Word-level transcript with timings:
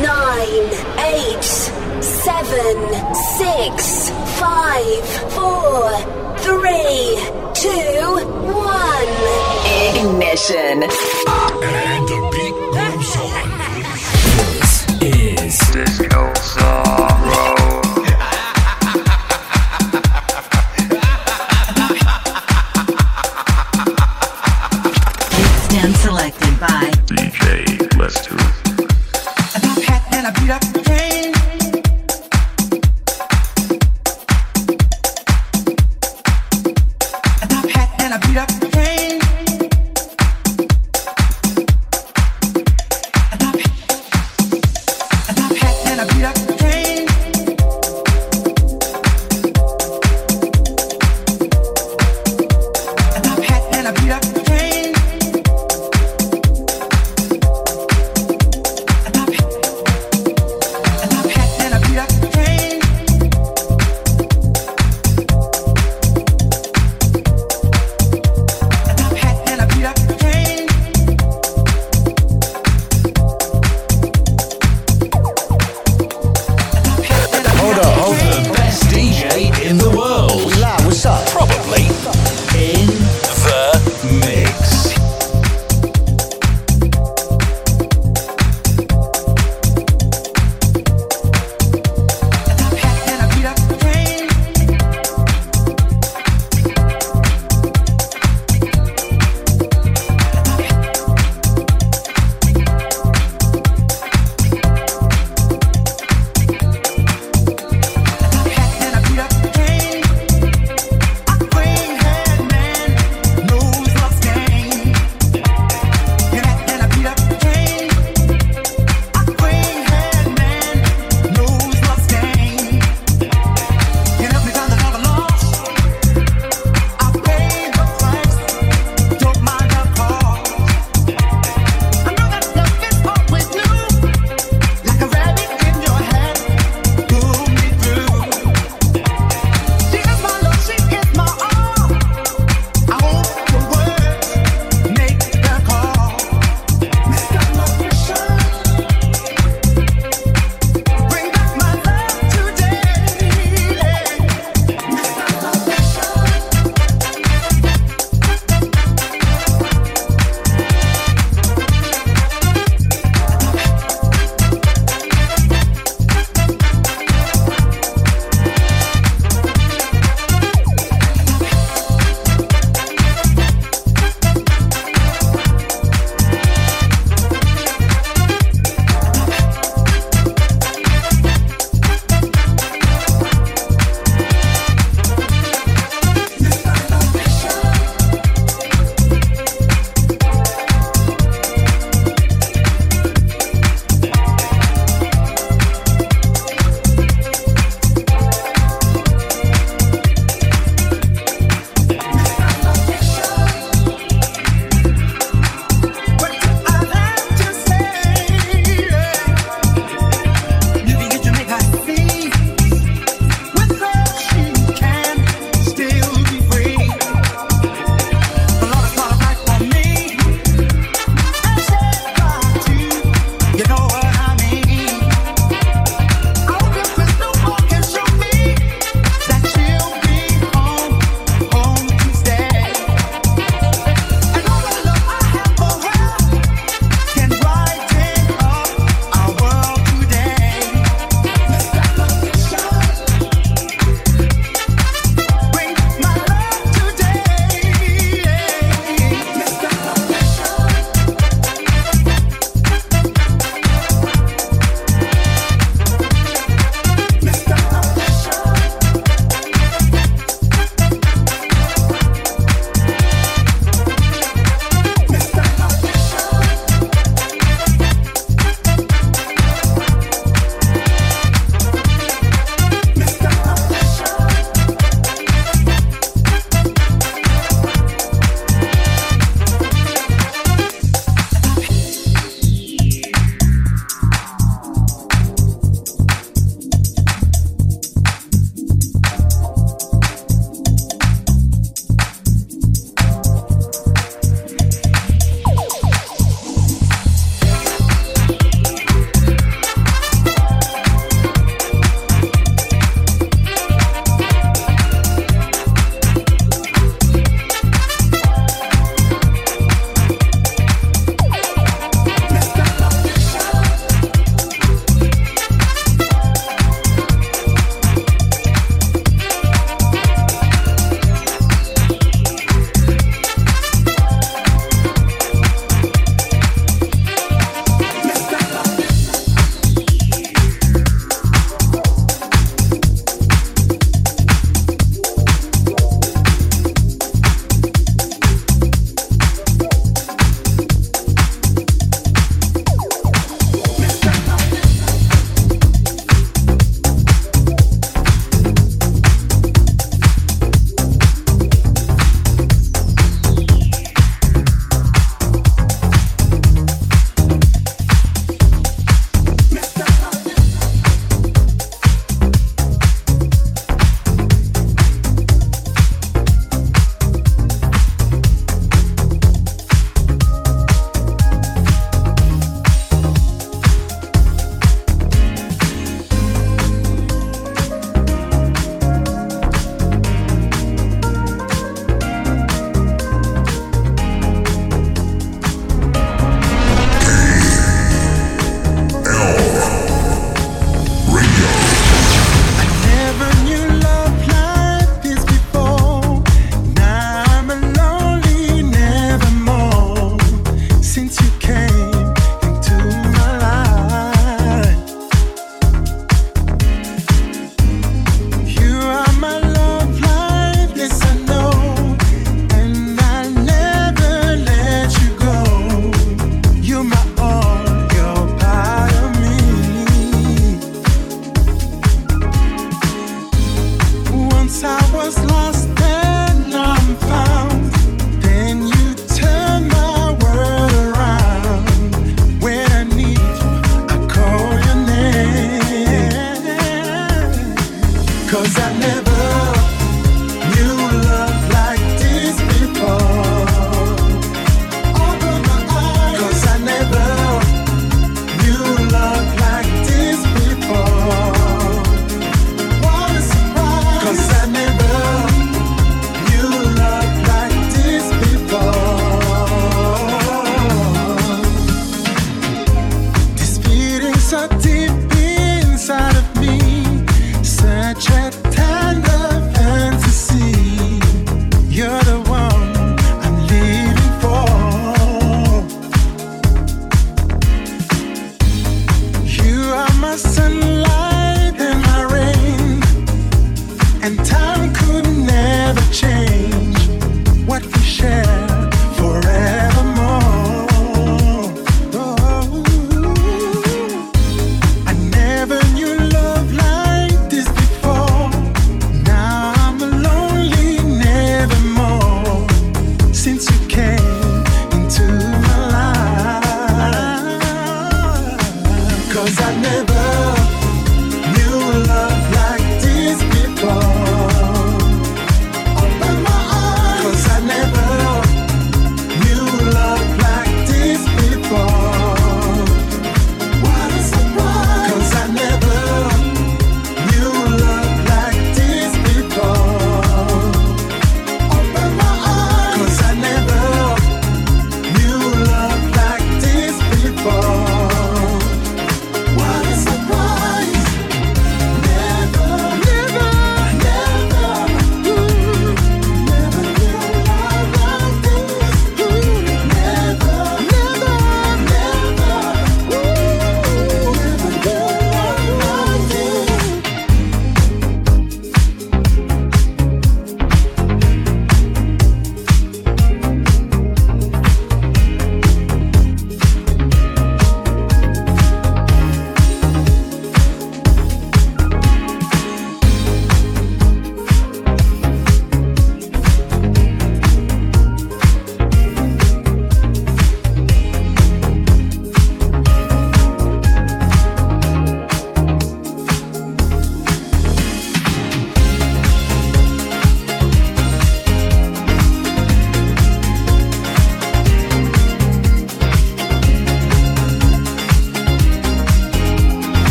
nine, 0.00 0.68
eight, 1.12 1.44
seven, 2.02 2.76
six, 3.36 4.10
five, 4.40 5.04
four, 5.32 5.90
three, 6.38 7.18
two, 7.54 8.02
one. 8.52 9.12
Ignition. 9.94 10.82
And 10.82 12.08
the 12.08 12.31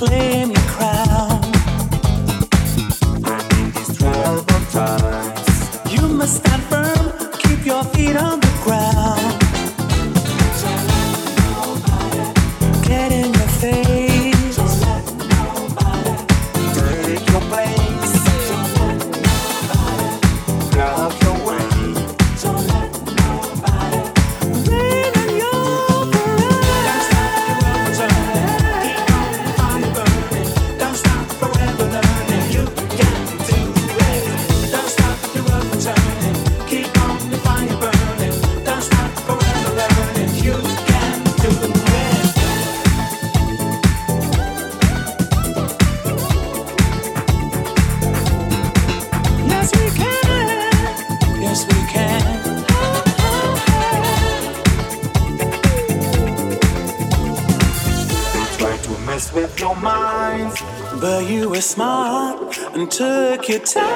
please. 0.00 0.29
Took 63.36 63.48
your 63.48 63.60
time. 63.60 63.89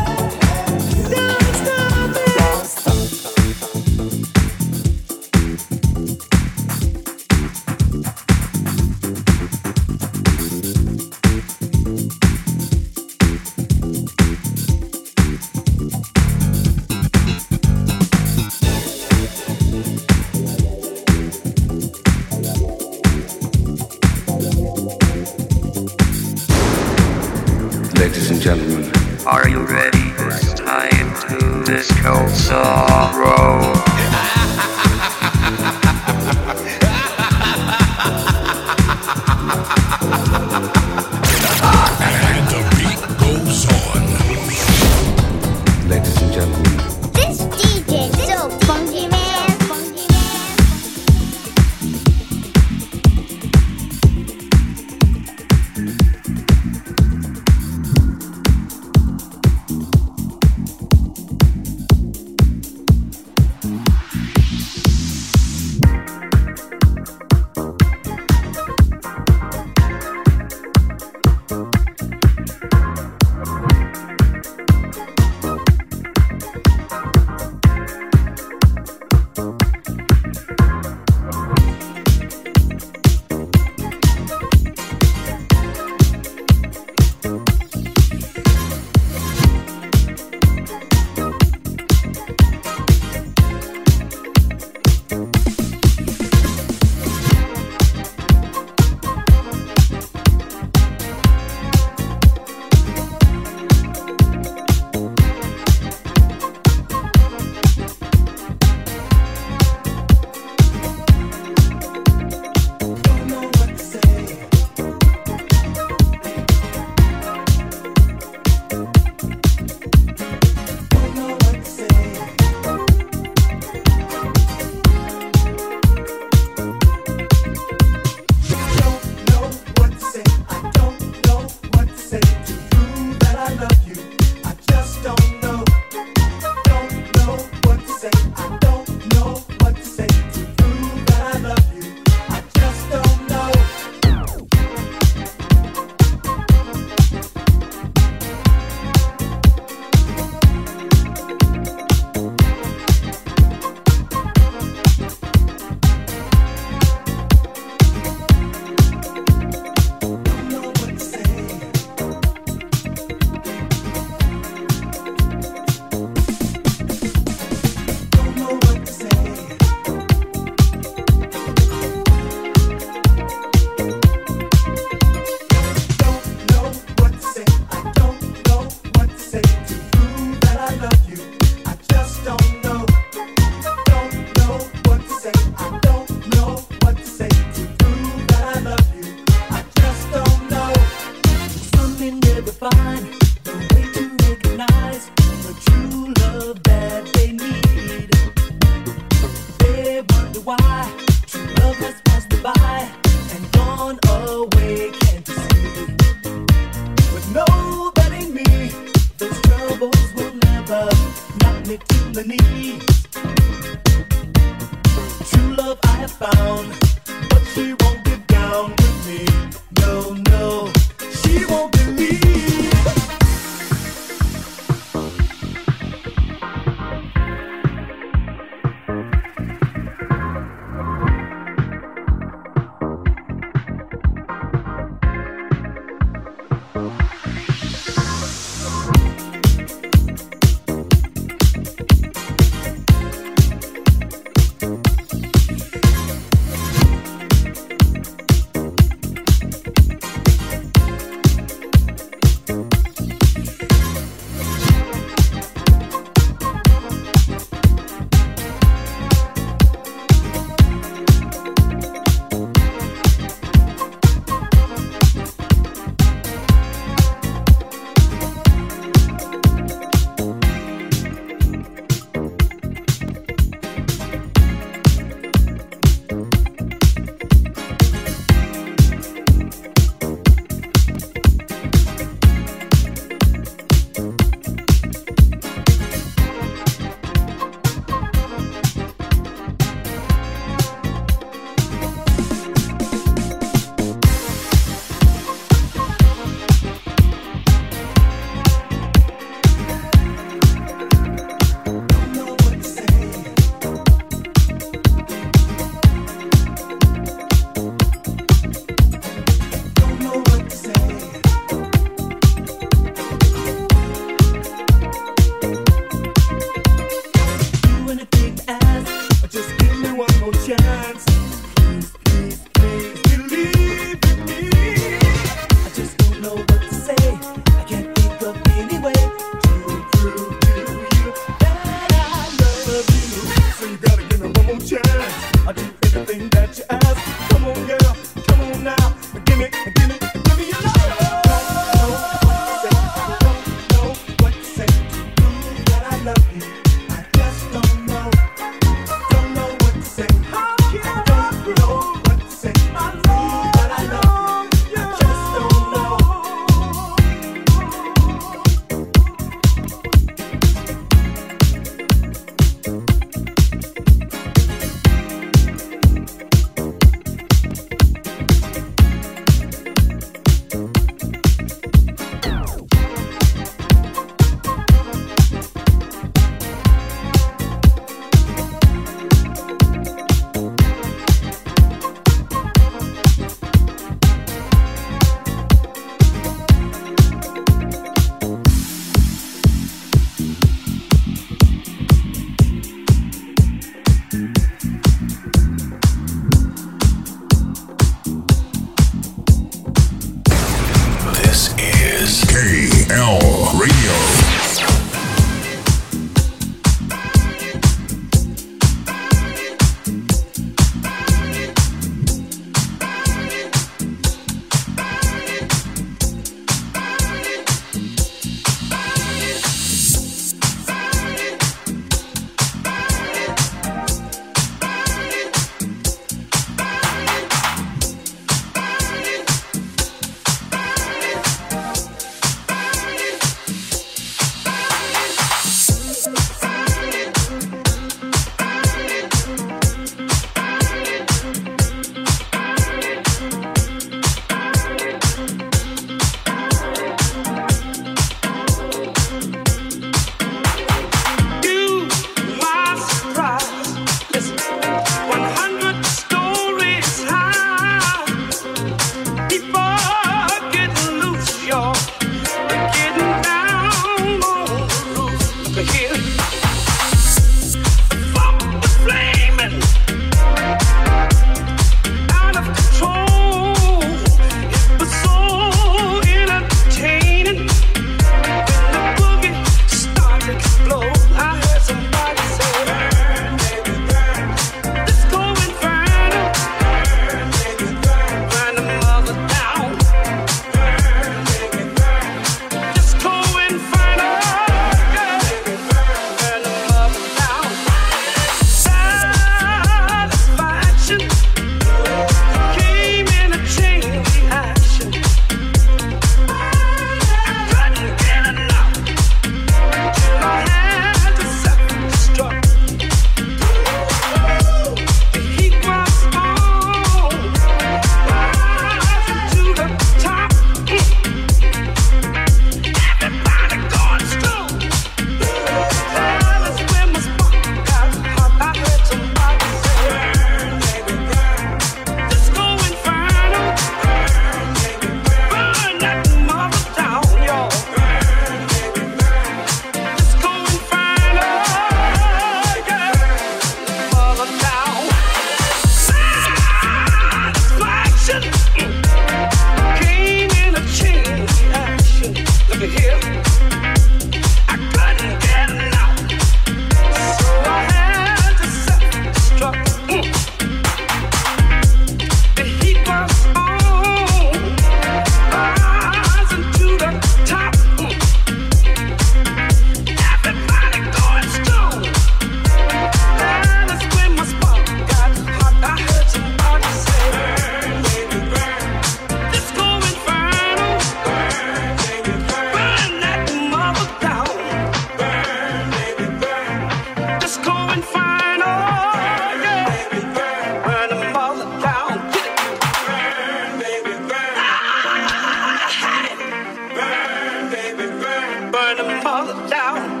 burn 598.74 598.86
them 598.86 599.06
all 599.06 599.48
down. 599.48 600.00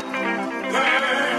Burn. 0.70 1.37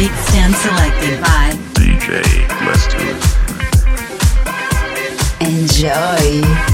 Big 0.00 0.10
Stan 0.12 0.50
selected 0.54 1.20
by 1.20 1.50
DJ 1.74 2.22
Let's 2.64 2.86
Enjoy. 5.42 6.69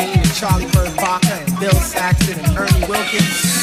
And 0.00 0.34
Charlie 0.34 0.66
Bird 0.66 0.96
Parker 0.96 1.26
and 1.32 1.58
Bill 1.58 1.72
Saxon 1.72 2.38
and 2.38 2.56
Ernie 2.56 2.86
Wilkins. 2.86 3.57